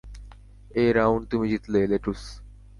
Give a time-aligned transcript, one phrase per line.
[0.71, 2.21] এই রাউন্ড তুমি জিতলে, লেটুস।